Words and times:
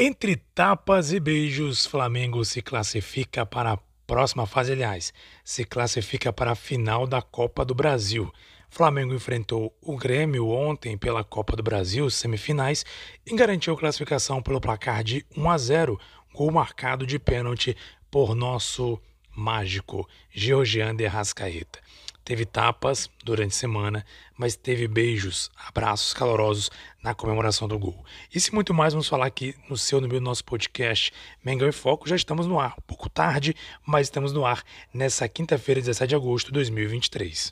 Entre 0.00 0.36
tapas 0.36 1.10
e 1.10 1.18
beijos, 1.18 1.84
Flamengo 1.84 2.44
se 2.44 2.62
classifica 2.62 3.44
para 3.44 3.72
a 3.72 3.78
próxima 4.06 4.46
fase, 4.46 4.70
aliás, 4.70 5.12
se 5.42 5.64
classifica 5.64 6.32
para 6.32 6.52
a 6.52 6.54
final 6.54 7.04
da 7.04 7.20
Copa 7.20 7.64
do 7.64 7.74
Brasil. 7.74 8.32
Flamengo 8.70 9.12
enfrentou 9.12 9.76
o 9.82 9.96
Grêmio 9.96 10.50
ontem 10.50 10.96
pela 10.96 11.24
Copa 11.24 11.56
do 11.56 11.64
Brasil, 11.64 12.08
semifinais, 12.10 12.86
e 13.26 13.34
garantiu 13.34 13.76
classificação 13.76 14.40
pelo 14.40 14.60
placar 14.60 15.02
de 15.02 15.26
1 15.36 15.50
a 15.50 15.58
0, 15.58 16.00
gol 16.32 16.52
marcado 16.52 17.04
de 17.04 17.18
pênalti 17.18 17.76
por 18.08 18.36
nosso 18.36 19.02
mágico 19.34 20.08
Georgian 20.30 20.94
de 20.94 21.08
Rascaeta. 21.08 21.80
Teve 22.28 22.44
tapas 22.44 23.08
durante 23.24 23.52
a 23.52 23.58
semana, 23.58 24.04
mas 24.36 24.54
teve 24.54 24.86
beijos, 24.86 25.50
abraços 25.66 26.12
calorosos 26.12 26.70
na 27.02 27.14
comemoração 27.14 27.66
do 27.66 27.78
gol. 27.78 28.04
E 28.30 28.38
muito 28.54 28.74
mais 28.74 28.92
vamos 28.92 29.08
falar 29.08 29.24
aqui 29.24 29.54
no 29.66 29.78
seu, 29.78 29.98
no 29.98 30.06
meu, 30.06 30.20
nosso 30.20 30.44
podcast 30.44 31.10
Mengão 31.42 31.66
em 31.66 31.72
Foco. 31.72 32.06
Já 32.06 32.16
estamos 32.16 32.46
no 32.46 32.60
ar, 32.60 32.74
um 32.78 32.82
pouco 32.86 33.08
tarde, 33.08 33.56
mas 33.82 34.08
estamos 34.08 34.30
no 34.30 34.44
ar 34.44 34.62
nessa 34.92 35.26
quinta-feira, 35.26 35.80
17 35.80 36.06
de 36.06 36.14
agosto 36.14 36.48
de 36.48 36.52
2023. 36.52 37.50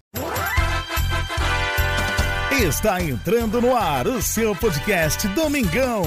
Está 2.60 3.00
entrando 3.00 3.62
no 3.62 3.74
ar 3.74 4.06
o 4.06 4.20
seu 4.20 4.54
podcast 4.54 5.26
Domingão. 5.28 6.02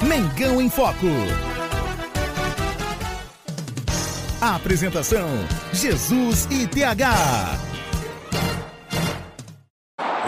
Mengão 0.00 0.62
em 0.62 0.70
Foco. 0.70 1.08
A 4.44 4.56
apresentação: 4.56 5.26
Jesus 5.72 6.46
e 6.50 6.66
TH. 6.66 7.58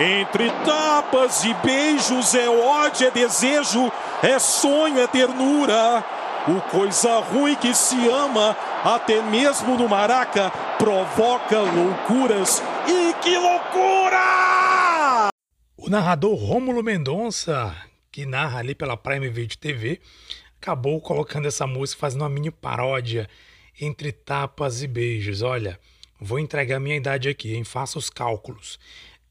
Entre 0.01 0.51
tapas 0.65 1.45
e 1.45 1.53
beijos 1.63 2.35
é 2.35 2.49
ódio, 2.49 3.09
é 3.09 3.11
desejo, 3.11 3.93
é 4.23 4.39
sonho, 4.39 5.01
é 5.01 5.07
ternura. 5.07 6.03
O 6.49 6.63
coisa 6.71 7.21
ruim 7.21 7.57
que 7.57 7.75
se 7.75 8.09
ama, 8.09 8.57
até 8.83 9.21
mesmo 9.21 9.77
no 9.77 9.87
Maraca, 9.87 10.51
provoca 10.79 11.61
loucuras. 11.61 12.63
E 12.89 13.13
que 13.23 13.37
loucura! 13.37 15.29
O 15.77 15.91
narrador 15.91 16.37
Rômulo 16.37 16.83
Mendonça, 16.83 17.77
que 18.11 18.25
narra 18.25 18.61
ali 18.61 18.75
pela 18.75 18.97
Prime 18.97 19.29
Video 19.29 19.59
TV, 19.59 20.01
acabou 20.59 21.03
colocando 21.03 21.47
essa 21.47 21.67
música, 21.67 22.01
fazendo 22.01 22.23
uma 22.23 22.31
mini 22.31 22.51
paródia 22.51 23.29
entre 23.81 24.13
tapas 24.13 24.83
e 24.83 24.87
beijos. 24.87 25.43
Olha, 25.43 25.79
vou 26.21 26.39
entregar 26.39 26.81
minha 26.81 26.97
idade 26.97 27.29
aqui, 27.29 27.55
hein? 27.55 27.65
Faça 27.65 27.99
os 27.99 28.11
cálculos. 28.11 28.79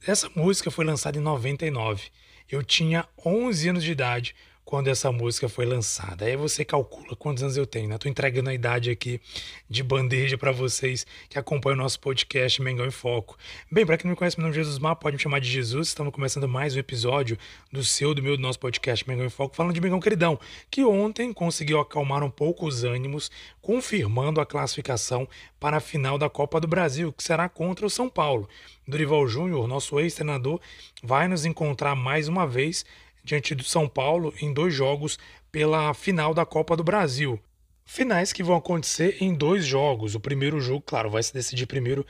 Essa 0.05 0.29
música 0.35 0.69
foi 0.69 0.85
lançada 0.85 1.17
em 1.17 1.21
99. 1.21 2.09
Eu 2.49 2.63
tinha 2.63 3.07
11 3.25 3.69
anos 3.69 3.83
de 3.83 3.91
idade 3.91 4.35
quando 4.65 4.87
essa 4.87 5.11
música 5.11 5.47
foi 5.47 5.63
lançada. 5.63 6.25
Aí 6.25 6.35
você 6.35 6.65
calcula 6.65 7.15
quantos 7.15 7.43
anos 7.43 7.55
eu 7.55 7.67
tenho, 7.67 7.87
né? 7.87 7.99
Tô 7.99 8.09
entregando 8.09 8.49
a 8.49 8.53
idade 8.53 8.89
aqui 8.89 9.21
de 9.69 9.83
bandeja 9.83 10.39
para 10.39 10.51
vocês 10.51 11.05
que 11.29 11.37
acompanham 11.37 11.77
o 11.77 11.83
nosso 11.83 11.99
podcast 11.99 12.59
Mengão 12.63 12.85
em 12.85 12.91
Foco. 12.91 13.37
Bem, 13.71 13.85
para 13.85 13.95
quem 13.95 14.07
não 14.07 14.13
me 14.13 14.17
conhece, 14.17 14.37
meu 14.37 14.47
nome 14.47 14.55
é 14.55 14.63
Jesus 14.63 14.79
Mar, 14.79 14.95
pode 14.95 15.17
me 15.17 15.21
chamar 15.21 15.39
de 15.39 15.47
Jesus. 15.47 15.89
Estamos 15.89 16.11
começando 16.11 16.47
mais 16.47 16.75
um 16.75 16.79
episódio 16.79 17.37
do 17.71 17.83
seu, 17.83 18.15
do 18.15 18.23
meu, 18.23 18.35
do 18.35 18.41
nosso 18.41 18.59
podcast 18.59 19.07
Mengão 19.07 19.25
em 19.25 19.29
Foco, 19.29 19.55
falando 19.55 19.73
de 19.73 19.79
Mengão 19.79 19.99
Queridão, 19.99 20.39
que 20.71 20.83
ontem 20.83 21.31
conseguiu 21.31 21.79
acalmar 21.79 22.23
um 22.23 22.31
pouco 22.31 22.65
os 22.65 22.83
ânimos, 22.83 23.29
confirmando 23.61 24.41
a 24.41 24.45
classificação 24.47 25.27
para 25.59 25.77
a 25.77 25.81
final 25.81 26.17
da 26.17 26.27
Copa 26.27 26.59
do 26.59 26.67
Brasil, 26.67 27.13
que 27.13 27.23
será 27.23 27.47
contra 27.47 27.85
o 27.85 27.89
São 27.89 28.09
Paulo. 28.09 28.49
Dorival 28.87 29.27
Júnior, 29.27 29.67
nosso 29.67 29.99
ex-treinador, 29.99 30.59
vai 31.03 31.27
nos 31.27 31.45
encontrar 31.45 31.95
mais 31.95 32.27
uma 32.27 32.47
vez 32.47 32.83
diante 33.25 33.55
do 33.55 33.63
São 33.63 33.89
Paulo 33.89 34.33
em 34.39 34.53
dois 34.53 34.73
jogos 34.73 35.17
pela 35.51 35.93
final 35.93 36.33
da 36.33 36.45
Copa 36.45 36.77
do 36.77 36.83
Brasil. 36.83 37.39
Finais 37.83 38.31
que 38.31 38.43
vão 38.43 38.55
acontecer 38.55 39.17
em 39.19 39.33
dois 39.33 39.65
jogos. 39.65 40.15
O 40.15 40.19
primeiro 40.19 40.61
jogo, 40.61 40.81
claro, 40.81 41.09
vai 41.09 41.23
se 41.23 41.33
decidir 41.33 41.65
primeiro 41.65 42.05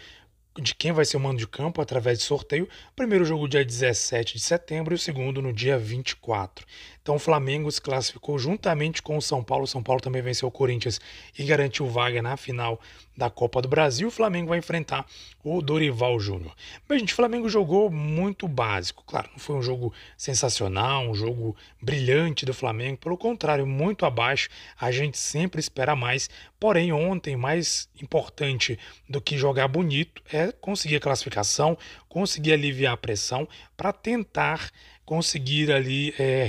de 0.61 0.73
quem 0.73 0.91
vai 0.91 1.03
ser 1.03 1.17
o 1.17 1.19
mando 1.19 1.37
de 1.37 1.47
campo 1.47 1.81
através 1.81 2.19
de 2.19 2.23
sorteio. 2.25 2.67
Primeiro 2.95 3.25
jogo 3.25 3.47
dia 3.47 3.63
17 3.63 4.35
de 4.35 4.39
setembro 4.39 4.93
e 4.93 4.95
o 4.95 4.99
segundo 4.99 5.41
no 5.41 5.51
dia 5.51 5.77
24. 5.77 6.65
Então 7.05 7.17
o 7.17 7.19
Flamengo 7.19 7.71
se 7.71 7.79
classificou 7.79 8.39
juntamente 8.39 8.99
com 8.99 9.15
o 9.15 9.21
São 9.21 9.43
Paulo. 9.43 9.65
O 9.65 9.67
São 9.67 9.83
Paulo 9.83 10.01
também 10.01 10.23
venceu 10.23 10.47
o 10.47 10.51
Corinthians 10.51 10.99
e 11.37 11.43
garantiu 11.43 11.85
vaga 11.85 12.19
na 12.19 12.35
final 12.35 12.81
da 13.15 13.29
Copa 13.29 13.61
do 13.61 13.67
Brasil. 13.67 14.07
O 14.07 14.11
Flamengo 14.11 14.49
vai 14.49 14.57
enfrentar 14.57 15.05
o 15.43 15.61
Dorival 15.61 16.19
Júnior. 16.19 16.55
Bem, 16.89 16.97
gente, 16.97 17.13
o 17.13 17.15
Flamengo 17.15 17.47
jogou 17.47 17.91
muito 17.91 18.47
básico. 18.47 19.03
Claro, 19.05 19.29
não 19.31 19.37
foi 19.37 19.55
um 19.55 19.61
jogo 19.61 19.93
sensacional, 20.17 21.07
um 21.07 21.13
jogo 21.13 21.55
brilhante 21.79 22.43
do 22.43 22.55
Flamengo. 22.55 22.97
Pelo 22.97 23.19
contrário, 23.19 23.67
muito 23.67 24.03
abaixo. 24.03 24.49
A 24.75 24.89
gente 24.89 25.19
sempre 25.19 25.59
espera 25.59 25.95
mais. 25.95 26.27
Porém, 26.59 26.91
ontem, 26.91 27.35
mais 27.35 27.87
importante 28.01 28.79
do 29.07 29.21
que 29.21 29.37
jogar 29.37 29.67
bonito 29.67 30.23
é 30.33 30.51
conseguir 30.51 30.95
a 30.95 31.01
classificação, 31.01 31.77
conseguir 32.09 32.53
aliviar 32.53 32.93
a 32.93 32.97
pressão 32.97 33.47
para 33.77 33.93
tentar 33.93 34.71
conseguir 35.05 35.71
ali 35.71 36.15
é, 36.17 36.43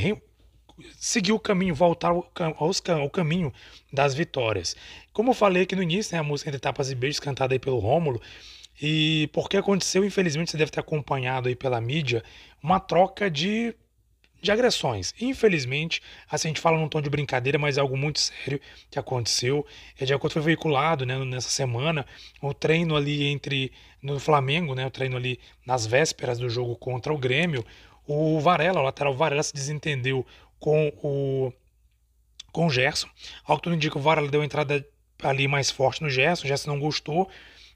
seguir 0.99 1.33
o 1.33 1.39
caminho, 1.39 1.75
voltar 1.75 2.09
ao, 2.09 2.31
ao 2.35 3.11
caminho 3.11 3.53
das 3.93 4.15
vitórias. 4.15 4.77
Como 5.13 5.31
eu 5.31 5.35
falei 5.35 5.63
aqui 5.63 5.75
no 5.75 5.83
início, 5.83 6.15
né, 6.15 6.21
a 6.21 6.23
música 6.23 6.51
Entre 6.51 6.61
Tapas 6.61 6.91
e 6.91 6.95
Beijos, 6.95 7.21
cantada 7.21 7.55
aí 7.55 7.59
pelo 7.59 7.79
Rômulo, 7.79 8.21
e 8.81 9.29
porque 9.33 9.57
aconteceu, 9.57 10.05
infelizmente, 10.05 10.51
você 10.51 10.57
deve 10.57 10.71
ter 10.71 10.81
acompanhado 10.81 11.49
aí 11.49 11.57
pela 11.57 11.81
mídia, 11.81 12.23
uma 12.63 12.79
troca 12.79 13.31
de, 13.31 13.75
de 14.43 14.51
agressões. 14.51 15.15
Infelizmente, 15.19 16.03
assim, 16.31 16.49
a 16.49 16.51
gente 16.51 16.61
fala 16.61 16.79
num 16.79 16.89
tom 16.89 17.01
de 17.01 17.09
brincadeira, 17.09 17.59
mas 17.59 17.79
é 17.79 17.81
algo 17.81 17.97
muito 17.97 18.21
sério 18.21 18.61
que 18.91 18.99
aconteceu. 18.99 19.67
É 19.99 20.05
de 20.05 20.13
acordo 20.13 20.35
foi 20.35 20.43
veiculado 20.43 21.07
né, 21.07 21.19
nessa 21.25 21.49
semana, 21.49 22.05
o 22.43 22.53
treino 22.53 22.95
ali 22.95 23.25
entre 23.25 23.73
no 24.03 24.21
Flamengo, 24.21 24.75
né, 24.75 24.87
o 24.87 24.91
treino 24.91 25.17
ali 25.17 25.41
nas 25.65 25.87
vésperas 25.87 26.39
do 26.39 26.51
jogo 26.51 26.77
contra 26.77 27.13
o 27.13 27.19
Grêmio, 27.19 27.65
o 28.07 28.39
Varela, 28.39 28.81
o 28.81 28.85
lateral 28.85 29.15
Varela 29.15 29.43
se 29.43 29.53
desentendeu 29.53 30.25
com 30.59 30.93
o 31.03 31.53
com 32.53 32.67
o 32.67 32.71
Gerson. 32.71 33.09
Ao 33.45 33.59
que 33.59 33.65
tudo 33.65 33.77
indica, 33.77 33.99
o 33.99 34.01
Varela 34.01 34.29
deu 34.29 34.43
entrada 34.43 34.87
ali 35.23 35.47
mais 35.47 35.71
forte 35.71 36.03
no 36.03 36.09
Gerson, 36.09 36.45
o 36.45 36.49
Gerson 36.49 36.71
não 36.71 36.81
gostou 36.81 37.29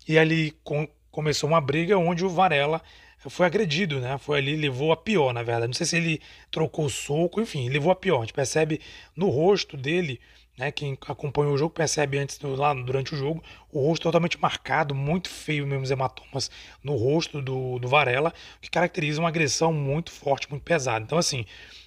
e 0.08 0.18
ali 0.18 0.52
com, 0.64 0.88
começou 1.10 1.50
uma 1.50 1.60
briga 1.60 1.98
onde 1.98 2.24
o 2.24 2.30
Varela 2.30 2.80
foi 3.28 3.44
agredido, 3.44 4.00
né? 4.00 4.16
Foi 4.16 4.38
ali, 4.38 4.56
levou 4.56 4.92
a 4.92 4.96
pior, 4.96 5.34
na 5.34 5.42
verdade. 5.42 5.66
Não 5.66 5.74
sei 5.74 5.86
se 5.86 5.96
ele 5.96 6.22
trocou 6.50 6.88
soco, 6.88 7.40
enfim, 7.40 7.68
levou 7.68 7.92
a 7.92 7.94
pior. 7.96 8.18
A 8.18 8.20
gente 8.22 8.32
percebe 8.32 8.80
no 9.14 9.28
rosto 9.28 9.76
dele, 9.76 10.18
né? 10.60 10.70
Quem 10.70 10.96
acompanhou 11.08 11.54
o 11.54 11.58
jogo 11.58 11.72
percebe 11.72 12.18
antes, 12.18 12.38
lá 12.38 12.74
durante 12.74 13.14
o 13.14 13.16
jogo, 13.16 13.42
o 13.72 13.80
rosto 13.80 14.02
totalmente 14.02 14.38
marcado, 14.38 14.94
muito 14.94 15.30
feio 15.30 15.66
mesmo, 15.66 15.84
os 15.84 15.90
hematomas 15.90 16.50
no 16.84 16.96
rosto 16.96 17.40
do, 17.40 17.78
do 17.78 17.88
Varela, 17.88 18.32
que 18.60 18.68
caracteriza 18.68 19.20
uma 19.20 19.30
agressão 19.30 19.72
muito 19.72 20.12
forte, 20.12 20.50
muito 20.50 20.62
pesada. 20.62 21.02
Então, 21.02 21.16
assim, 21.16 21.46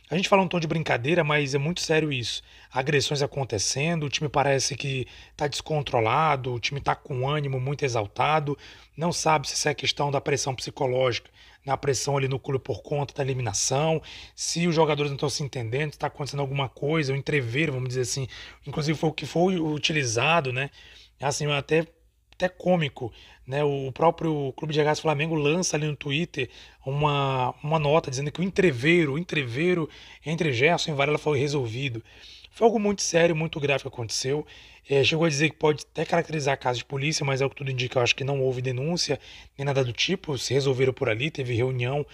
a 0.09 0.16
gente 0.16 0.28
fala 0.28 0.41
um 0.41 0.47
tom 0.47 0.59
de 0.59 0.66
brincadeira, 0.66 1.23
mas 1.23 1.53
é 1.53 1.59
muito 1.59 1.81
sério 1.81 2.11
isso. 2.11 2.41
Agressões 2.72 3.22
acontecendo, 3.22 4.07
o 4.07 4.09
time 4.09 4.28
parece 4.28 4.75
que 4.75 5.07
está 5.31 5.47
descontrolado, 5.47 6.51
o 6.51 6.59
time 6.59 6.79
está 6.79 6.95
com 6.95 7.29
ânimo 7.29 7.59
muito 7.59 7.85
exaltado, 7.85 8.57
não 8.97 9.13
sabe 9.13 9.47
se 9.47 9.53
isso 9.53 9.69
é 9.69 9.75
questão 9.75 10.09
da 10.09 10.19
pressão 10.19 10.55
psicológica, 10.55 11.29
na 11.66 11.78
pressão 11.78 12.18
ali 12.18 12.28
no 12.28 12.40
clube 12.40 12.63
por 12.63 12.81
conta 12.81 13.13
da 13.13 13.24
eliminação, 13.24 14.01
se 14.35 14.68
os 14.68 14.75
jogadores 14.75 15.12
não 15.12 15.16
estão 15.16 15.29
se 15.29 15.44
entendendo, 15.44 15.91
está 15.91 16.07
acontecendo 16.07 16.41
alguma 16.41 16.68
coisa, 16.68 17.13
o 17.13 17.16
entrever, 17.16 17.72
vamos 17.72 17.90
dizer 17.90 18.01
assim. 18.01 18.28
Inclusive 18.68 18.97
foi 18.97 19.09
o 19.09 19.13
que 19.13 19.25
foi 19.25 19.59
utilizado, 19.59 20.52
né? 20.52 20.69
Assim, 21.22 21.50
até 21.52 21.88
até 22.34 22.50
cômico. 22.50 23.12
Né? 23.46 23.63
O 23.63 23.91
próprio 23.91 24.53
Clube 24.53 24.73
de 24.73 24.79
Regatas 24.79 25.00
Flamengo 25.00 25.35
lança 25.35 25.75
ali 25.75 25.85
no 25.85 25.96
Twitter 25.96 26.50
uma, 26.85 27.53
uma 27.63 27.79
nota 27.79 28.09
dizendo 28.09 28.31
que 28.31 28.41
o 28.41 28.44
entreveiro, 28.44 29.13
o 29.13 29.18
entreveiro 29.18 29.90
entre 30.25 30.52
Gerson 30.52 30.91
e 30.91 30.93
Varela 30.93 31.17
foi 31.17 31.40
resolvido. 31.40 32.03
Foi 32.53 32.67
algo 32.67 32.79
muito 32.79 33.02
sério, 33.02 33.35
muito 33.35 33.59
grave 33.59 33.82
que 33.82 33.88
aconteceu. 33.88 34.46
É, 34.88 35.03
chegou 35.03 35.26
a 35.26 35.29
dizer 35.29 35.50
que 35.50 35.55
pode 35.55 35.84
até 35.91 36.05
caracterizar 36.05 36.55
caso 36.59 36.78
de 36.78 36.85
polícia, 36.85 37.26
mas 37.26 37.41
é 37.41 37.46
o 37.46 37.50
que 37.50 37.55
tudo 37.55 37.72
indica. 37.72 37.97
Eu 37.97 38.03
acho 38.03 38.16
que 38.16 38.23
não 38.23 38.41
houve 38.41 38.61
denúncia 38.61 39.20
nem 39.58 39.66
nada 39.66 39.84
do 39.84 39.91
tipo. 39.91 40.38
Se 40.38 40.53
resolveram 40.53 40.94
por 40.94 41.09
ali, 41.09 41.32
teve 41.32 41.55
reunião 41.55 42.05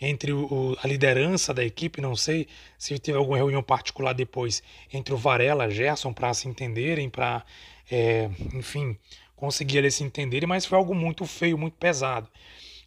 entre 0.00 0.32
o, 0.32 0.76
a 0.82 0.88
liderança 0.88 1.54
da 1.54 1.64
equipe. 1.64 2.00
Não 2.00 2.16
sei 2.16 2.48
se 2.76 2.98
teve 2.98 3.16
alguma 3.16 3.36
reunião 3.36 3.62
particular 3.62 4.14
depois 4.14 4.64
entre 4.92 5.14
o 5.14 5.16
Varela 5.16 5.70
Gerson 5.70 6.12
para 6.12 6.34
se 6.34 6.48
entenderem, 6.48 7.08
para, 7.08 7.44
é, 7.88 8.28
enfim, 8.52 8.98
conseguir 9.36 9.78
eles 9.78 9.94
se 9.94 10.02
entenderem, 10.02 10.48
mas 10.48 10.66
foi 10.66 10.76
algo 10.76 10.92
muito 10.92 11.24
feio, 11.24 11.56
muito 11.56 11.74
pesado. 11.74 12.28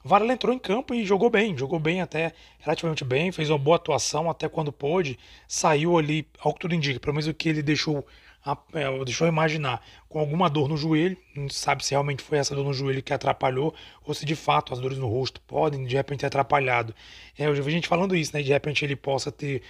Varela 0.08 0.34
entrou 0.34 0.54
em 0.54 0.60
campo 0.60 0.94
e 0.94 1.06
jogou 1.06 1.30
bem, 1.30 1.58
jogou 1.58 1.80
bem 1.80 2.02
até 2.02 2.34
relativamente 2.60 3.04
bem, 3.04 3.32
fez 3.32 3.50
uma 3.50 3.58
boa 3.58 3.76
atuação 3.76 4.30
até 4.30 4.50
quando 4.50 4.72
pôde, 4.72 5.20
saiu 5.48 5.98
ali, 5.98 6.28
ao 6.40 6.54
que 6.54 6.60
tudo 6.62 6.74
indica, 6.74 7.00
pelo 7.00 7.14
menos 7.14 7.28
o 7.28 7.34
que 7.34 7.50
ele 7.50 7.62
deixou 7.62 8.06
é, 8.74 9.04
deixa 9.04 9.26
eu 9.26 9.28
imaginar, 9.28 9.86
com 10.08 10.20
alguma 10.20 10.50
dor 10.50 10.70
no 10.70 10.78
joelho, 10.78 11.18
não 11.36 11.50
sabe 11.50 11.84
se 11.84 11.92
realmente 11.92 12.24
foi 12.24 12.38
essa 12.38 12.56
dor 12.56 12.64
no 12.64 12.74
joelho 12.74 13.04
que 13.04 13.12
atrapalhou 13.12 13.76
ou 14.06 14.14
se 14.14 14.26
de 14.26 14.36
fato 14.36 14.74
as 14.74 14.80
dores 14.80 14.98
no 14.98 15.08
rosto 15.08 15.42
podem 15.42 15.84
de 15.86 15.96
repente 15.96 16.22
ter 16.22 16.28
atrapalhado. 16.28 16.96
É, 17.38 17.48
eu 17.48 17.56
já 17.56 17.62
vi 17.62 17.72
gente 17.72 17.88
falando 17.90 18.16
isso, 18.16 18.34
né? 18.34 18.42
De 18.42 18.52
repente 18.52 18.86
ele 18.86 18.96
possa 18.96 19.32
ter 19.32 19.62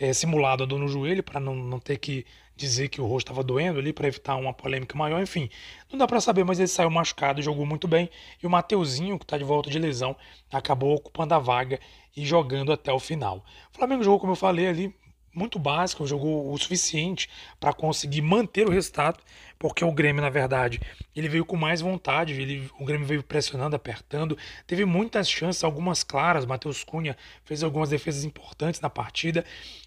é, 0.00 0.12
simulado 0.12 0.64
a 0.64 0.66
dor 0.66 0.80
no 0.80 0.88
joelho 0.88 1.22
para 1.22 1.38
não, 1.38 1.54
não 1.54 1.78
ter 1.78 1.98
que 1.98 2.26
dizer 2.56 2.88
que 2.88 3.00
o 3.00 3.06
rosto 3.06 3.26
estava 3.26 3.42
doendo 3.42 3.78
ali 3.78 3.92
para 3.92 4.06
evitar 4.06 4.36
uma 4.36 4.52
polêmica 4.52 4.96
maior, 4.96 5.20
enfim. 5.20 5.48
Não 5.90 5.98
dá 5.98 6.06
para 6.06 6.20
saber, 6.20 6.44
mas 6.44 6.58
ele 6.58 6.68
saiu 6.68 6.90
machucado, 6.90 7.42
jogou 7.42 7.66
muito 7.66 7.88
bem. 7.88 8.08
E 8.42 8.46
o 8.46 8.50
Mateuzinho, 8.50 9.18
que 9.18 9.24
está 9.24 9.36
de 9.36 9.44
volta 9.44 9.70
de 9.70 9.78
lesão, 9.78 10.16
acabou 10.52 10.94
ocupando 10.94 11.34
a 11.34 11.38
vaga 11.38 11.80
e 12.16 12.24
jogando 12.24 12.72
até 12.72 12.92
o 12.92 12.98
final. 12.98 13.44
O 13.72 13.76
Flamengo 13.76 14.04
jogou, 14.04 14.20
como 14.20 14.32
eu 14.32 14.36
falei 14.36 14.68
ali, 14.68 14.94
muito 15.34 15.58
básico, 15.58 16.06
jogou 16.06 16.52
o 16.52 16.58
suficiente 16.58 17.28
para 17.58 17.72
conseguir 17.72 18.22
manter 18.22 18.66
o 18.66 18.70
resultado, 18.70 19.18
porque 19.58 19.84
o 19.84 19.92
Grêmio, 19.92 20.22
na 20.22 20.30
verdade, 20.30 20.80
ele 21.14 21.28
veio 21.28 21.44
com 21.44 21.56
mais 21.56 21.80
vontade, 21.80 22.32
ele, 22.32 22.70
o 22.78 22.84
Grêmio 22.84 23.06
veio 23.06 23.22
pressionando, 23.22 23.74
apertando, 23.74 24.36
teve 24.66 24.84
muitas 24.84 25.28
chances, 25.28 25.64
algumas 25.64 26.02
claras, 26.04 26.46
Matheus 26.46 26.84
Cunha 26.84 27.16
fez 27.44 27.62
algumas 27.62 27.88
defesas 27.88 28.24
importantes 28.24 28.80
na 28.80 28.90
partida 28.90 29.44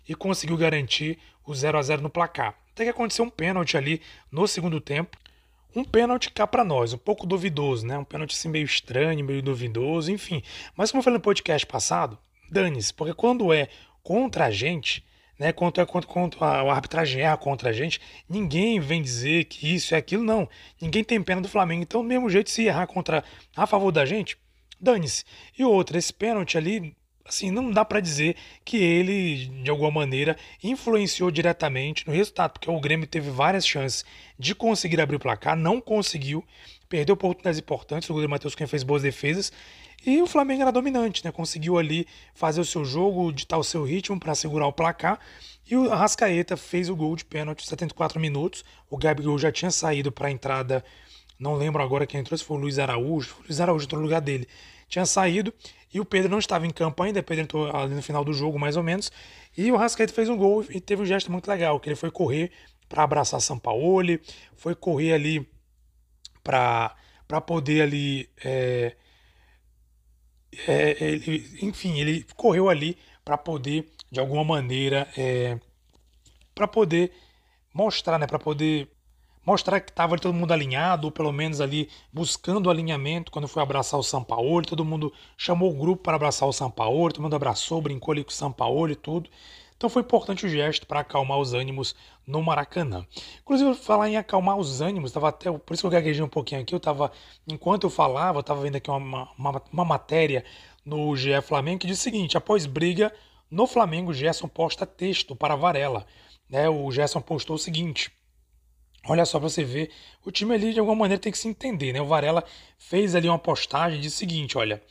e 0.08 0.16
conseguiu 0.16 0.58
garantir 0.58 1.20
o 1.46 1.54
0 1.54 1.78
a 1.78 1.82
0 1.82 2.02
no 2.02 2.10
placar. 2.10 2.56
Até 2.74 2.84
que 2.84 2.90
aconteceu 2.90 3.26
um 3.26 3.30
pênalti 3.30 3.78
ali 3.78 4.02
no 4.32 4.48
segundo 4.48 4.80
tempo, 4.80 5.18
um 5.76 5.84
pênalti 5.84 6.32
cá 6.32 6.48
para 6.48 6.64
nós, 6.64 6.94
um 6.94 6.98
pouco 6.98 7.26
duvidoso, 7.26 7.86
né? 7.86 7.98
Um 7.98 8.04
pênalti 8.04 8.36
assim 8.36 8.50
meio 8.50 8.66
estranho, 8.66 9.24
meio 9.24 9.42
duvidoso, 9.42 10.12
enfim. 10.12 10.42
Mas 10.76 10.92
como 10.92 11.00
eu 11.00 11.04
falei 11.04 11.18
no 11.18 11.24
podcast 11.24 11.66
passado, 11.68 12.18
dane-se, 12.50 12.94
porque 12.94 13.14
quando 13.14 13.54
é 13.54 13.68
contra 14.02 14.46
a 14.46 14.52
gente, 14.52 15.06
né, 15.40 15.52
quanto, 15.52 15.80
é, 15.80 15.86
quanto, 15.86 16.08
quanto 16.08 16.44
a, 16.44 16.62
a 16.62 16.74
arbitragem 16.74 17.22
erra 17.22 17.38
contra 17.38 17.70
a 17.70 17.74
gente, 17.74 18.02
ninguém 18.28 18.80
vem 18.80 19.02
dizer 19.02 19.46
que 19.46 19.74
isso 19.74 19.94
é 19.94 19.98
aquilo, 19.98 20.24
não. 20.24 20.50
Ninguém 20.82 21.04
tem 21.04 21.22
pena 21.22 21.42
do 21.42 21.50
Flamengo. 21.50 21.84
Então, 21.84 22.02
do 22.02 22.08
mesmo 22.08 22.30
jeito, 22.30 22.50
se 22.50 22.64
errar 22.64 22.88
contra 22.88 23.24
a 23.56 23.68
favor 23.68 23.92
da 23.92 24.06
gente, 24.06 24.38
dane-se. 24.80 25.24
E 25.58 25.64
outra, 25.64 25.98
esse 25.98 26.12
pênalti 26.12 26.58
ali, 26.58 26.96
assim, 27.26 27.52
não 27.52 27.72
dá 27.72 27.86
para 27.86 28.00
dizer 28.00 28.36
que 28.66 28.78
ele, 28.78 29.48
de 29.64 29.70
alguma 29.70 29.92
maneira, 29.92 30.36
influenciou 30.64 31.30
diretamente 31.30 32.08
no 32.08 32.14
resultado, 32.14 32.54
porque 32.54 32.70
o 32.70 32.80
Grêmio 32.80 33.06
teve 33.06 33.30
várias 33.30 33.68
chances 33.68 34.06
de 34.40 34.56
conseguir 34.56 35.00
abrir 35.02 35.18
o 35.18 35.20
placar, 35.20 35.56
não 35.56 35.80
conseguiu, 35.80 36.44
perdeu 36.90 37.14
oportunidades 37.14 37.60
importantes, 37.60 38.10
o 38.10 38.14
goleiro 38.14 38.32
Matheus 38.32 38.56
Cunha 38.56 38.68
fez 38.68 38.84
boas 38.84 39.04
defesas, 39.04 39.52
e 40.08 40.22
o 40.22 40.26
Flamengo 40.26 40.62
era 40.62 40.72
dominante, 40.72 41.22
né? 41.26 41.34
Conseguiu 41.34 41.78
ali 41.78 42.08
fazer 42.34 42.62
o 42.62 42.66
seu 42.66 42.86
jogo, 42.86 43.30
ditar 43.30 43.60
o 43.60 43.64
seu 43.64 43.84
ritmo 43.84 44.18
para 44.18 44.34
segurar 44.34 44.66
o 44.66 44.72
placar. 44.72 45.20
E 45.70 45.76
o 45.76 45.92
Arrascaeta 45.92 46.56
fez 46.56 46.88
o 46.88 46.96
gol 46.96 47.14
de 47.14 47.26
pênalti 47.26 47.68
74 47.68 48.18
minutos. 48.18 48.64
O 48.90 48.96
Gabigol 48.96 49.38
já 49.38 49.52
tinha 49.52 49.70
saído 49.70 50.10
para 50.10 50.30
a 50.30 50.32
entrada, 50.32 50.82
não 51.38 51.56
lembro 51.56 51.84
agora 51.84 52.08
quem 52.08 52.22
entrou, 52.22 52.38
se 52.38 52.44
foi 52.46 52.56
o 52.56 52.60
Luiz 52.62 52.80
Araújo. 52.80 53.36
O 53.40 53.44
Luiz 53.44 53.60
Araújo 53.60 53.84
entrou 53.84 54.00
no 54.00 54.08
lugar 54.08 54.22
dele. 54.22 54.48
Tinha 54.88 55.06
saído 55.06 55.54
e 55.94 56.00
o 56.00 56.06
Pedro 56.06 56.32
não 56.32 56.40
estava 56.40 56.66
em 56.66 56.70
campo 56.72 57.04
ainda. 57.04 57.20
O 57.20 57.24
Pedro 57.24 57.44
entrou 57.44 57.76
ali 57.76 57.94
no 57.94 58.02
final 58.02 58.24
do 58.24 58.32
jogo, 58.32 58.58
mais 58.58 58.78
ou 58.78 58.84
menos. 58.84 59.12
E 59.58 59.70
o 59.70 59.76
Arrascaeta 59.76 60.14
fez 60.14 60.30
um 60.30 60.38
gol 60.38 60.64
e 60.70 60.80
teve 60.80 61.02
um 61.02 61.06
gesto 61.06 61.30
muito 61.30 61.50
legal, 61.50 61.82
que 61.82 61.90
ele 61.90 61.98
foi 61.98 62.12
correr 62.12 62.50
para 62.88 63.04
abraçar 63.04 63.42
Sampaoli, 63.42 64.22
foi 64.56 64.74
correr 64.74 65.12
ali 65.12 65.46
para 66.42 66.96
poder 67.46 67.82
ali 67.82 68.30
é, 68.42 68.96
é, 70.68 71.04
ele, 71.04 71.58
enfim, 71.62 72.00
ele 72.00 72.26
correu 72.36 72.70
ali 72.70 72.98
para 73.24 73.38
poder, 73.38 73.92
de 74.12 74.20
alguma 74.20 74.44
maneira, 74.44 75.08
é, 75.18 75.60
para 76.56 76.68
poder 76.68 77.12
mostrar, 77.74 78.18
né, 78.18 78.26
para 78.26 78.40
poder 78.40 78.90
mostrar 79.46 79.80
que 79.80 79.92
estava 79.92 80.18
todo 80.18 80.34
mundo 80.34 80.52
alinhado, 80.52 81.08
ou 81.08 81.12
pelo 81.12 81.32
menos 81.32 81.62
ali 81.62 81.90
buscando 82.12 82.70
alinhamento 82.70 83.32
quando 83.32 83.48
foi 83.48 83.64
abraçar 83.64 84.00
o 84.00 84.04
Sampaoli, 84.04 84.68
todo 84.68 84.84
mundo 84.84 85.14
chamou 85.38 85.72
o 85.72 85.78
grupo 85.78 86.04
para 86.04 86.16
abraçar 86.18 86.48
o 86.50 86.54
Sampaoli, 86.54 87.14
todo 87.14 87.24
mundo 87.24 87.36
abraçou, 87.36 87.82
brincou 87.82 88.12
ali 88.12 88.24
com 88.24 88.30
o 88.30 88.34
Sampaoli 88.34 88.94
e 88.94 88.96
tudo. 88.98 89.30
Então 89.78 89.90
foi 89.90 90.02
importante 90.02 90.46
o 90.46 90.50
gesto 90.50 90.88
para 90.88 91.02
acalmar 91.02 91.38
os 91.38 91.54
ânimos 91.54 91.96
no 92.26 92.42
Maracanã. 92.42 93.06
Inclusive, 93.42 93.76
falar 93.76 94.10
em 94.10 94.18
acalmar 94.18 94.58
os 94.58 94.82
ânimos, 94.82 95.12
tava 95.12 95.30
até, 95.30 95.52
por 95.52 95.74
isso 95.74 95.82
que 95.82 95.88
eu 95.88 95.92
gaguejei 95.92 96.24
um 96.24 96.28
pouquinho 96.28 96.62
aqui, 96.62 96.74
eu 96.74 96.80
tava, 96.80 97.12
enquanto 97.48 97.84
eu 97.84 97.90
falava, 97.90 98.40
eu 98.40 98.42
estava 98.42 98.60
vendo 98.60 98.76
aqui 98.76 98.90
uma, 98.90 99.30
uma, 99.38 99.62
uma, 99.72 99.86
matéria 99.86 100.44
no 100.84 101.16
GE 101.16 101.40
Flamengo 101.42 101.80
que 101.80 101.88
diz 101.88 102.00
o 102.00 102.02
seguinte, 102.02 102.36
após 102.36 102.66
briga 102.66 103.14
no 103.52 103.68
Flamengo, 103.68 104.14
Gerson 104.14 104.48
posta 104.48 104.86
texto 104.86 105.36
para 105.36 105.56
Varela. 105.56 106.08
Né, 106.50 106.68
o 106.68 106.92
Gerson 106.92 107.22
postou 107.22 107.56
o 107.56 107.60
seguinte, 107.60 108.12
Olha 109.10 109.26
só 109.26 109.40
para 109.40 109.48
você 109.48 109.64
ver, 109.64 109.90
o 110.26 110.32
time 110.32 110.54
ali 110.54 110.74
de 110.74 110.80
alguma 110.80 110.98
maneira 110.98 111.22
tem 111.22 111.32
que 111.32 111.38
se 111.38 111.48
entender, 111.48 111.94
né? 111.94 112.02
O 112.02 112.06
Varela 112.06 112.44
fez 112.78 113.16
ali 113.16 113.30
uma 113.30 113.40
postagem 113.40 114.02
de 114.02 114.12
seguinte, 114.12 114.58
olha, 114.58 114.84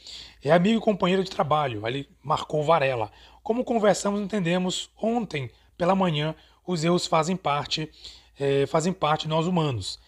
é 0.42 0.50
amigo 0.50 0.78
e 0.78 0.80
companheiro 0.80 1.22
de 1.22 1.30
trabalho, 1.30 1.86
ele 1.86 2.08
marcou 2.22 2.60
o 2.60 2.64
Varela. 2.64 3.12
Como 3.46 3.62
conversamos, 3.62 4.20
entendemos 4.20 4.90
ontem 5.00 5.48
pela 5.78 5.94
manhã, 5.94 6.34
os 6.66 6.82
erros 6.82 7.06
fazem 7.06 7.36
parte, 7.36 7.88
é, 8.36 8.66
fazem 8.66 8.92
parte 8.92 9.22
de 9.22 9.28
nós 9.28 9.46
humanos. 9.46 10.00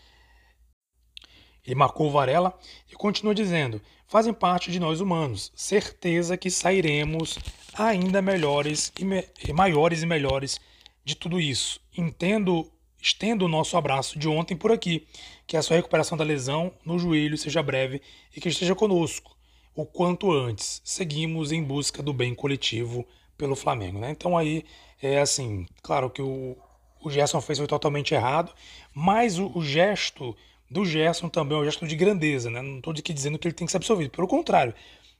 Ele 1.64 1.76
marcou 1.76 2.10
Varela 2.10 2.58
e 2.90 2.96
continua 2.96 3.32
dizendo: 3.32 3.80
fazem 4.08 4.32
parte 4.34 4.72
de 4.72 4.80
nós 4.80 5.00
humanos. 5.00 5.52
Certeza 5.54 6.36
que 6.36 6.50
sairemos 6.50 7.38
ainda 7.74 8.20
melhores 8.20 8.92
e, 8.98 9.04
me 9.04 9.24
maiores 9.54 10.02
e 10.02 10.06
melhores 10.06 10.60
de 11.04 11.14
tudo 11.14 11.40
isso. 11.40 11.80
Entendo, 11.96 12.68
estendo 13.00 13.44
o 13.44 13.48
nosso 13.48 13.76
abraço 13.76 14.18
de 14.18 14.26
ontem 14.26 14.56
por 14.56 14.72
aqui. 14.72 15.06
Que 15.46 15.56
a 15.56 15.62
sua 15.62 15.76
recuperação 15.76 16.18
da 16.18 16.24
lesão 16.24 16.74
no 16.84 16.98
joelho 16.98 17.38
seja 17.38 17.62
breve 17.62 18.02
e 18.34 18.40
que 18.40 18.48
esteja 18.48 18.74
conosco 18.74 19.37
o 19.78 19.86
quanto 19.86 20.32
antes. 20.32 20.82
Seguimos 20.84 21.52
em 21.52 21.62
busca 21.62 22.02
do 22.02 22.12
bem 22.12 22.34
coletivo 22.34 23.06
pelo 23.36 23.54
Flamengo. 23.54 24.00
Né? 24.00 24.10
Então 24.10 24.36
aí 24.36 24.64
é 25.00 25.20
assim, 25.20 25.66
claro 25.80 26.10
que 26.10 26.20
o, 26.20 26.56
o 27.00 27.08
Gerson 27.08 27.40
fez 27.40 27.58
foi 27.58 27.68
totalmente 27.68 28.12
errado, 28.12 28.52
mas 28.92 29.38
o, 29.38 29.52
o 29.54 29.62
gesto 29.62 30.36
do 30.68 30.84
Gerson 30.84 31.28
também 31.28 31.56
é 31.56 31.60
um 31.60 31.64
gesto 31.64 31.86
de 31.86 31.94
grandeza, 31.94 32.50
né? 32.50 32.60
Não 32.60 32.78
estou 32.78 32.92
aqui 32.92 33.12
dizendo 33.12 33.38
que 33.38 33.46
ele 33.46 33.54
tem 33.54 33.66
que 33.66 33.70
ser 33.70 33.76
absolvido, 33.76 34.10
pelo 34.10 34.26
contrário, 34.26 34.74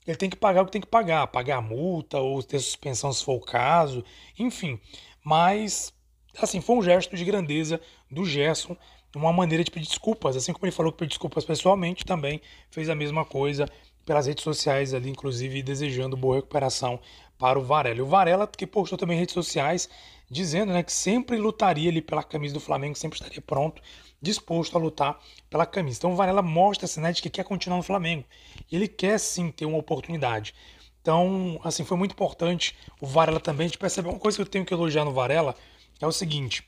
ele 0.05 0.17
tem 0.17 0.29
que 0.29 0.37
pagar 0.37 0.63
o 0.63 0.67
que 0.67 0.73
tem 0.73 0.81
que 0.81 0.89
pagar, 0.89 1.27
pagar 1.29 1.59
a 1.59 1.63
multa 1.63 2.19
ou 2.19 2.43
ter 2.43 2.59
suspensão 2.59 3.13
se 3.13 3.25
for 3.25 3.35
o 3.35 3.41
caso, 3.41 4.05
enfim. 4.37 4.81
Mas, 5.25 5.95
assim, 6.37 6.61
foi 6.61 6.77
um 6.77 6.83
gesto 6.83 7.15
de 7.17 7.25
grandeza 7.25 7.81
do 8.11 8.25
Gerson, 8.25 8.77
uma 9.15 9.33
maneira 9.33 9.63
de 9.63 9.71
pedir 9.71 9.87
desculpas, 9.87 10.37
assim 10.37 10.53
como 10.53 10.67
ele 10.67 10.73
falou 10.73 10.91
que 10.91 10.99
pediu 10.99 11.11
desculpas 11.11 11.45
pessoalmente, 11.45 12.05
também 12.05 12.41
fez 12.71 12.89
a 12.89 12.95
mesma 12.95 13.25
coisa 13.25 13.69
pelas 14.09 14.27
redes 14.27 14.43
sociais 14.43 14.95
ali, 14.95 15.11
inclusive 15.11 15.63
desejando 15.63 16.17
boa 16.17 16.37
recuperação 16.37 16.99
para 17.39 17.59
o 17.59 17.63
Varela. 17.63 17.99
E 17.99 18.01
o 18.01 18.07
Varela 18.07 18.47
que 18.47 18.67
postou 18.67 18.97
também 18.97 19.19
redes 19.19 19.35
sociais 19.35 19.87
dizendo 20.31 20.73
né, 20.73 20.83
que 20.83 20.93
sempre 20.93 21.37
lutaria 21.37 21.91
ali 21.91 22.01
pela 22.01 22.23
camisa 22.23 22.55
do 22.55 22.61
Flamengo, 22.61 22.97
sempre 22.97 23.19
estaria 23.19 23.43
pronto, 23.43 23.83
disposto 24.21 24.79
a 24.79 24.81
lutar 24.81 25.21
pela 25.51 25.67
camisa. 25.67 25.99
Então 25.99 26.13
o 26.13 26.17
Varela 26.17 26.41
mostra 26.41 26.87
assim, 26.87 27.03
né, 27.03 27.13
de 27.13 27.21
que 27.21 27.29
quer 27.29 27.45
continuar 27.45 27.77
no 27.77 27.83
Flamengo. 27.83 28.25
Ele 28.73 28.89
quer 28.89 29.21
sim 29.21 29.51
ter 29.51 29.67
uma 29.67 29.77
oportunidade. 29.77 30.55
Então, 31.03 31.61
assim, 31.63 31.85
foi 31.85 31.99
muito 31.99 32.13
importante 32.13 32.75
o 33.03 33.07
Varela 33.07 33.39
também. 33.39 33.67
A 33.67 33.69
gente 33.69 33.79
percebe 33.79 34.09
uma 34.09 34.19
coisa 34.19 34.39
que 34.39 34.43
eu 34.43 34.47
tenho 34.47 34.65
que 34.65 34.73
elogiar 34.73 35.05
no 35.05 35.13
Varela 35.13 35.55
é 36.01 36.07
o 36.07 36.13
seguinte: 36.13 36.67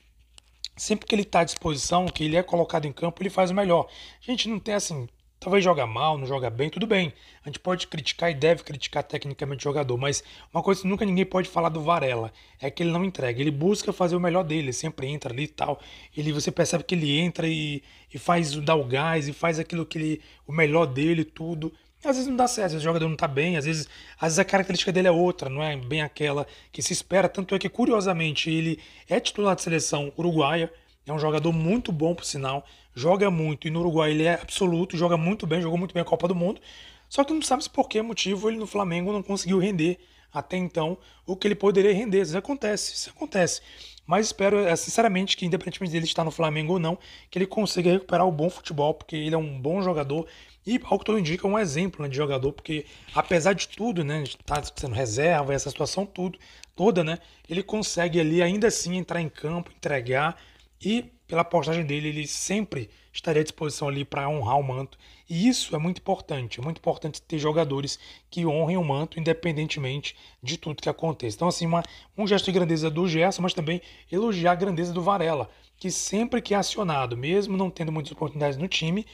sempre 0.77 1.07
que 1.07 1.15
ele 1.15 1.23
está 1.23 1.39
à 1.39 1.43
disposição, 1.43 2.05
que 2.05 2.23
ele 2.23 2.37
é 2.37 2.43
colocado 2.43 2.85
em 2.85 2.93
campo, 2.93 3.19
ele 3.19 3.31
faz 3.31 3.49
o 3.49 3.55
melhor. 3.55 3.87
A 4.21 4.31
gente 4.31 4.47
não 4.47 4.59
tem 4.59 4.75
assim, 4.75 5.07
Talvez 5.43 5.63
joga 5.63 5.87
mal, 5.87 6.19
não 6.19 6.27
joga 6.27 6.51
bem, 6.51 6.69
tudo 6.69 6.85
bem. 6.85 7.11
A 7.43 7.49
gente 7.49 7.57
pode 7.57 7.87
criticar 7.87 8.29
e 8.29 8.35
deve 8.35 8.61
criticar 8.61 9.01
tecnicamente 9.01 9.61
o 9.61 9.69
jogador, 9.71 9.97
mas 9.97 10.23
uma 10.53 10.61
coisa 10.61 10.83
que 10.83 10.87
nunca 10.87 11.03
ninguém 11.03 11.25
pode 11.25 11.49
falar 11.49 11.69
do 11.69 11.81
Varela 11.81 12.31
é 12.61 12.69
que 12.69 12.83
ele 12.83 12.91
não 12.91 13.03
entrega. 13.03 13.41
Ele 13.41 13.49
busca 13.49 13.91
fazer 13.91 14.15
o 14.15 14.19
melhor 14.19 14.43
dele, 14.43 14.65
ele 14.65 14.73
sempre 14.73 15.07
entra 15.07 15.33
ali 15.33 15.45
e 15.45 15.47
tal. 15.47 15.81
Ele, 16.15 16.31
você 16.31 16.51
percebe 16.51 16.83
que 16.83 16.93
ele 16.93 17.19
entra 17.19 17.47
e, 17.47 17.81
e 18.13 18.19
faz 18.19 18.55
dá 18.57 18.75
o 18.75 18.85
gás 18.85 19.27
e 19.27 19.33
faz 19.33 19.57
aquilo 19.57 19.83
que 19.83 19.97
ele, 19.97 20.21
o 20.45 20.53
melhor 20.53 20.85
dele, 20.85 21.25
tudo. 21.25 21.73
Às 22.03 22.17
vezes 22.17 22.27
não 22.27 22.35
dá 22.35 22.47
certo, 22.47 22.67
às 22.67 22.71
vezes 22.73 22.83
o 22.83 22.89
jogador 22.89 23.09
não 23.09 23.15
tá 23.15 23.27
bem, 23.27 23.57
às 23.57 23.65
vezes, 23.65 23.89
às 24.17 24.27
vezes 24.27 24.39
a 24.39 24.45
característica 24.45 24.91
dele 24.91 25.07
é 25.07 25.11
outra, 25.11 25.49
não 25.49 25.63
é 25.63 25.75
bem 25.75 26.03
aquela 26.03 26.45
que 26.71 26.83
se 26.83 26.93
espera. 26.93 27.27
Tanto 27.27 27.55
é 27.55 27.59
que, 27.59 27.67
curiosamente, 27.67 28.51
ele 28.51 28.79
é 29.09 29.19
titular 29.19 29.55
de 29.55 29.63
seleção 29.63 30.13
uruguaia, 30.15 30.71
é 31.05 31.13
um 31.13 31.19
jogador 31.19 31.51
muito 31.51 31.91
bom, 31.91 32.13
por 32.15 32.25
sinal 32.25 32.65
joga 32.93 33.31
muito, 33.31 33.67
e 33.67 33.71
no 33.71 33.79
Uruguai 33.79 34.11
ele 34.11 34.23
é 34.23 34.33
absoluto, 34.33 34.97
joga 34.97 35.17
muito 35.17 35.47
bem, 35.47 35.61
jogou 35.61 35.77
muito 35.77 35.93
bem 35.93 36.01
a 36.01 36.05
Copa 36.05 36.27
do 36.27 36.35
Mundo, 36.35 36.59
só 37.07 37.23
que 37.23 37.33
não 37.33 37.41
sabe 37.41 37.67
por 37.69 37.87
que 37.87 38.01
motivo 38.01 38.49
ele 38.49 38.57
no 38.57 38.67
Flamengo 38.67 39.11
não 39.11 39.23
conseguiu 39.23 39.59
render 39.59 39.97
até 40.31 40.57
então 40.57 40.97
o 41.25 41.35
que 41.35 41.47
ele 41.47 41.55
poderia 41.55 41.93
render. 41.93 42.21
Isso 42.21 42.37
acontece, 42.37 42.93
isso 42.93 43.09
acontece. 43.09 43.61
Mas 44.05 44.27
espero, 44.27 44.59
é, 44.59 44.75
sinceramente, 44.75 45.37
que 45.37 45.45
independentemente 45.45 45.91
dele 45.91 46.05
estar 46.05 46.23
no 46.23 46.31
Flamengo 46.31 46.73
ou 46.73 46.79
não, 46.79 46.97
que 47.29 47.37
ele 47.37 47.45
consiga 47.45 47.91
recuperar 47.91 48.25
o 48.25 48.31
bom 48.31 48.49
futebol, 48.49 48.93
porque 48.93 49.15
ele 49.15 49.35
é 49.35 49.37
um 49.37 49.59
bom 49.59 49.81
jogador 49.81 50.25
e, 50.65 50.79
ao 50.83 50.99
que 50.99 51.05
tudo 51.05 51.19
indica, 51.19 51.47
um 51.47 51.57
exemplo 51.57 52.03
né, 52.03 52.09
de 52.09 52.15
jogador, 52.15 52.53
porque 52.53 52.85
apesar 53.15 53.53
de 53.53 53.67
tudo, 53.67 54.03
né, 54.03 54.23
estar 54.23 54.63
sendo 54.75 54.93
reserva, 54.93 55.53
essa 55.53 55.69
situação 55.69 56.05
tudo, 56.05 56.37
toda, 56.75 57.03
né, 57.03 57.17
ele 57.49 57.63
consegue 57.63 58.19
ali 58.19 58.41
ainda 58.41 58.67
assim 58.67 58.95
entrar 58.97 59.21
em 59.21 59.29
campo, 59.29 59.71
entregar 59.75 60.37
e 60.83 61.11
pela 61.27 61.45
postagem 61.45 61.85
dele, 61.85 62.09
ele 62.09 62.27
sempre 62.27 62.89
estaria 63.13 63.41
à 63.41 63.43
disposição 63.43 63.87
ali 63.87 64.03
para 64.03 64.27
honrar 64.27 64.59
o 64.59 64.63
manto. 64.63 64.97
E 65.29 65.47
isso 65.47 65.73
é 65.73 65.79
muito 65.79 65.99
importante. 65.99 66.59
É 66.59 66.63
muito 66.63 66.79
importante 66.79 67.21
ter 67.21 67.39
jogadores 67.39 67.97
que 68.29 68.45
honrem 68.45 68.75
o 68.75 68.83
manto, 68.83 69.17
independentemente 69.17 70.13
de 70.43 70.57
tudo 70.57 70.81
que 70.81 70.89
aconteça. 70.89 71.37
Então, 71.37 71.47
assim, 71.47 71.65
uma, 71.65 71.83
um 72.17 72.27
gesto 72.27 72.45
de 72.45 72.51
grandeza 72.51 72.89
do 72.89 73.07
Gerson, 73.07 73.43
mas 73.43 73.53
também 73.53 73.81
elogiar 74.11 74.51
a 74.51 74.55
grandeza 74.55 74.91
do 74.91 75.01
Varela, 75.01 75.49
que 75.77 75.89
sempre 75.89 76.41
que 76.41 76.53
é 76.53 76.57
acionado, 76.57 77.15
mesmo 77.15 77.55
não 77.55 77.69
tendo 77.69 77.93
muitas 77.93 78.11
oportunidades 78.11 78.57
no 78.57 78.67
time, 78.67 79.05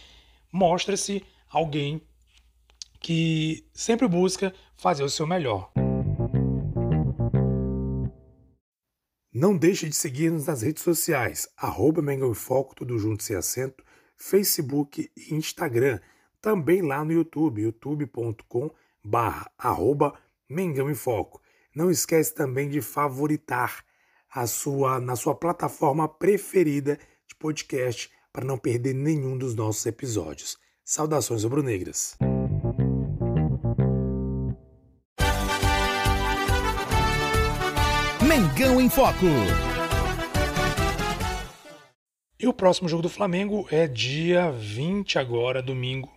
mostra-se 0.51 1.23
alguém 1.49 2.01
que 2.99 3.63
sempre 3.73 4.07
busca 4.07 4.53
fazer 4.75 5.03
o 5.03 5.09
seu 5.09 5.27
melhor. 5.27 5.69
Não 9.39 9.55
deixe 9.55 9.87
de 9.87 9.95
seguir-nos 9.95 10.47
nas 10.47 10.63
redes 10.63 10.81
sociais, 10.81 11.47
arroba 11.55 12.01
Mengão 12.01 12.31
em 12.31 12.33
Foco, 12.33 12.73
tudo 12.73 12.97
junto 12.97 13.21
sem 13.21 13.35
acento, 13.35 13.83
Facebook 14.15 15.11
e 15.15 15.35
Instagram. 15.35 15.99
Também 16.41 16.81
lá 16.81 17.05
no 17.05 17.11
YouTube, 17.11 17.61
youtube.com 17.61 18.71
arroba 19.55 20.15
Mengão 20.49 20.89
em 20.89 20.95
Foco. 20.95 21.39
Não 21.75 21.91
esquece 21.91 22.33
também 22.33 22.67
de 22.67 22.81
favoritar 22.81 23.85
a 24.33 24.47
sua, 24.47 24.99
na 24.99 25.15
sua 25.15 25.35
plataforma 25.35 26.09
preferida 26.09 26.97
de 27.27 27.35
podcast 27.35 28.11
para 28.33 28.43
não 28.43 28.57
perder 28.57 28.95
nenhum 28.95 29.37
dos 29.37 29.53
nossos 29.53 29.85
episódios. 29.85 30.57
Saudações 30.83 31.43
rubro-negras. 31.43 32.17
Em 38.59 38.89
Foco. 38.89 39.27
E 42.39 42.47
o 42.47 42.53
próximo 42.53 42.89
jogo 42.89 43.03
do 43.03 43.09
Flamengo 43.09 43.67
é 43.69 43.87
dia 43.87 44.49
20 44.49 45.19
agora, 45.19 45.61
domingo, 45.61 46.11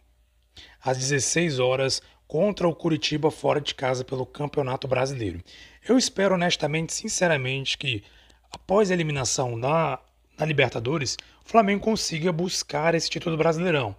às 0.83 0.97
16 0.97 1.59
horas, 1.59 2.01
contra 2.27 2.67
o 2.67 2.75
Curitiba 2.75 3.31
fora 3.31 3.61
de 3.61 3.75
casa 3.75 4.05
pelo 4.05 4.25
Campeonato 4.25 4.89
Brasileiro. 4.89 5.43
Eu 5.87 5.99
espero 5.99 6.35
honestamente, 6.35 6.95
sinceramente, 6.95 7.77
que 7.77 8.03
após 8.51 8.91
a 8.91 8.95
eliminação 8.95 9.55
na, 9.55 9.99
na 10.39 10.47
Libertadores, 10.47 11.19
o 11.45 11.49
Flamengo 11.49 11.85
consiga 11.85 12.33
buscar 12.33 12.95
esse 12.95 13.11
título 13.11 13.37
brasileirão. 13.37 13.95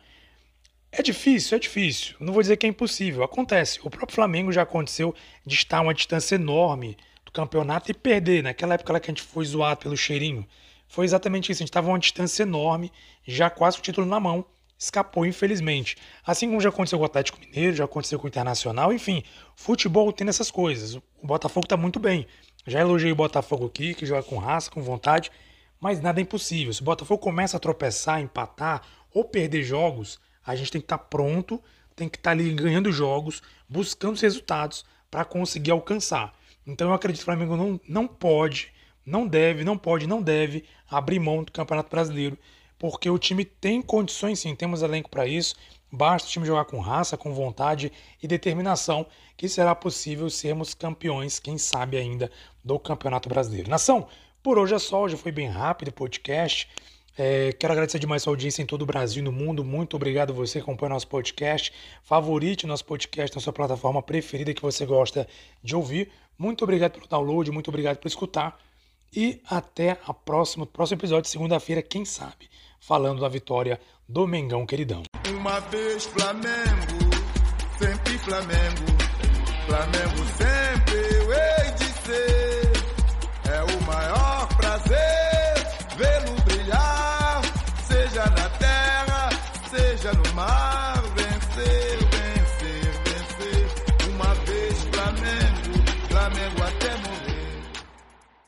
É 0.92 1.04
difícil, 1.04 1.58
é 1.58 1.60
difícil. 1.60 2.16
Não 2.20 2.34
vou 2.34 2.42
dizer 2.42 2.58
que 2.58 2.66
é 2.66 2.70
impossível. 2.70 3.24
Acontece. 3.24 3.80
O 3.84 3.90
próprio 3.90 4.16
Flamengo 4.16 4.52
já 4.52 4.64
aconteceu 4.64 5.14
de 5.46 5.54
estar 5.54 5.78
a 5.78 5.82
uma 5.82 5.94
distância 5.94 6.34
enorme 6.34 6.98
do 7.32 7.34
campeonato 7.34 7.90
e 7.90 7.94
perder. 7.94 8.44
Naquela 8.44 8.76
época 8.76 8.94
lá 8.94 9.00
que 9.00 9.10
a 9.10 9.14
gente 9.14 9.24
foi 9.24 9.46
zoado 9.46 9.80
pelo 9.80 9.96
cheirinho, 9.96 10.46
foi 10.88 11.06
exatamente 11.06 11.52
isso. 11.52 11.60
A 11.60 11.64
gente 11.64 11.70
estava 11.70 11.88
a 11.88 11.92
uma 11.92 12.00
distância 12.00 12.44
enorme, 12.44 12.92
já 13.26 13.50
quase 13.50 13.80
o 13.80 13.82
título 13.82 14.06
na 14.06 14.20
mão, 14.20 14.46
escapou, 14.78 15.26
infelizmente. 15.26 15.96
Assim 16.26 16.48
como 16.48 16.60
já 16.60 16.70
aconteceu 16.70 16.98
com 17.00 17.04
o 17.04 17.06
Atlético 17.06 17.40
Mineiro, 17.40 17.76
já 17.76 17.86
aconteceu 17.86 18.20
com 18.20 18.26
o 18.26 18.28
Internacional, 18.28 18.92
enfim, 18.92 19.24
futebol 19.56 20.12
tem 20.12 20.28
essas 20.28 20.52
coisas. 20.52 20.96
O 20.96 21.04
Botafogo 21.24 21.66
está 21.66 21.78
muito 21.78 22.00
bem. 22.00 22.28
Já 22.68 22.82
elogiei 22.82 23.12
o 23.12 23.16
Botafogo 23.16 23.66
aqui, 23.66 23.94
que 23.94 24.06
joga 24.06 24.24
com 24.24 24.38
raça, 24.38 24.70
com 24.70 24.82
vontade, 24.82 25.32
mas 25.80 26.02
nada 26.02 26.20
é 26.20 26.24
impossível. 26.24 26.74
Se 26.74 26.82
o 26.82 26.86
Botafogo 26.86 27.22
começa 27.22 27.58
a 27.58 27.60
tropeçar, 27.60 28.20
empatar 28.22 28.82
ou 29.14 29.24
perder 29.24 29.64
jogos, 29.64 30.20
a 30.46 30.56
gente 30.56 30.72
tem 30.72 30.82
que 30.82 30.86
estar 30.86 30.98
tá 30.98 31.04
pronto, 31.04 31.62
tem 31.96 32.10
que 32.10 32.18
estar 32.18 32.30
tá 32.30 32.32
ali 32.32 32.54
ganhando 32.54 32.92
jogos, 32.92 33.42
buscando 33.68 34.14
os 34.14 34.22
resultados 34.22 34.86
para 35.10 35.26
conseguir 35.26 35.72
alcançar. 35.72 36.34
Então 36.66 36.90
eu 36.90 36.94
acredito 36.94 37.20
que 37.20 37.24
o 37.24 37.26
Flamengo 37.26 37.58
não, 37.58 37.80
não 37.88 38.08
pode, 38.08 38.72
não 39.06 39.28
deve, 39.28 39.64
não 39.64 39.78
pode, 39.78 40.08
não 40.08 40.22
deve 40.22 40.64
abrir 40.90 41.20
mão 41.20 41.44
do 41.44 41.52
Campeonato 41.52 41.90
Brasileiro, 41.90 42.38
porque 42.78 43.10
o 43.10 43.18
time 43.18 43.46
tem 43.46 43.82
condições 43.82 44.40
sim, 44.40 44.56
temos 44.56 44.82
elenco 44.82 45.10
para 45.10 45.26
isso. 45.26 45.56
Basta 45.92 46.28
o 46.28 46.32
time 46.32 46.46
jogar 46.46 46.66
com 46.66 46.80
raça, 46.80 47.18
com 47.18 47.34
vontade 47.34 47.92
e 48.24 48.28
determinação, 48.28 49.06
que 49.36 49.50
será 49.50 49.76
possível 49.76 50.30
sermos 50.30 50.74
campeões, 50.74 51.38
quem 51.38 51.58
sabe 51.58 51.98
ainda, 51.98 52.32
do 52.64 52.80
Campeonato 52.80 53.28
Brasileiro. 53.28 53.70
Nação, 53.70 54.08
por 54.42 54.58
hoje 54.58 54.74
é 54.74 54.80
só, 54.80 55.04
hoje 55.04 55.18
foi 55.18 55.34
bem 55.34 55.50
rápido 55.50 55.90
o 55.90 55.94
podcast. 55.94 56.70
É, 57.18 57.52
quero 57.52 57.74
agradecer 57.74 58.00
demais 58.00 58.22
a 58.22 58.24
sua 58.24 58.32
audiência 58.32 58.62
em 58.64 58.66
todo 58.66 58.84
o 58.84 58.86
Brasil 58.86 59.22
e 59.22 59.24
no 59.24 59.32
mundo. 59.32 59.66
Muito 59.66 59.96
obrigado 59.96 60.34
você 60.34 60.60
que 60.60 60.64
acompanha 60.64 60.94
nosso 60.94 61.08
podcast. 61.08 61.74
Favorite 62.04 62.66
nosso 62.66 62.86
podcast 62.86 63.36
na 63.36 63.42
sua 63.42 63.52
plataforma 63.52 64.02
preferida 64.02 64.54
que 64.54 64.62
você 64.62 64.86
gosta 64.86 65.28
de 65.62 65.76
ouvir. 65.76 66.10
Muito 66.38 66.64
obrigado 66.64 66.94
pelo 66.94 67.08
download, 67.08 67.52
muito 67.52 67.70
obrigado 67.70 67.98
por 67.98 68.08
escutar. 68.08 68.60
E 69.14 69.42
até 69.50 70.00
a 70.06 70.14
próxima, 70.14 70.66
próximo 70.66 71.00
episódio, 71.00 71.30
segunda-feira, 71.30 71.82
quem 71.82 72.06
sabe, 72.06 72.50
falando 72.80 73.22
da 73.22 73.28
vitória 73.28 73.80
do 74.08 74.26
Mengão 74.26 74.66
queridão. 74.66 75.04
Uma 75.30 75.60
vez 75.60 76.06
Flamengo, 76.06 77.10
sempre 77.78 78.18
Flamengo, 78.20 78.86
Flamengo 79.68 80.26
sempre 80.38 81.16
eu 81.16 81.34
hei 81.34 81.72
de 81.72 81.86
ser. 81.86 82.72
É 83.52 83.64
o 83.64 83.84
maior 83.86 84.48
prazer 84.56 85.68
vê-lo 85.98 86.42
brilhar, 86.46 87.42
seja 87.84 88.26
na 88.26 88.50
terra, 88.58 89.30
seja 89.70 90.14
no 90.14 90.34
mar. 90.34 90.72